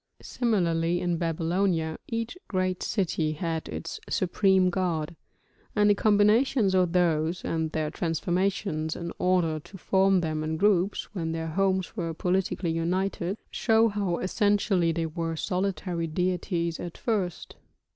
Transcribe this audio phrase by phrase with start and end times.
[0.23, 5.15] Similarly in Babylonia each great city had its supreme god;
[5.75, 11.13] and the combinations of those, and their transformations in order to form them in groups
[11.13, 17.57] when their homes were politically united, show how essentially they were solitary deities at first.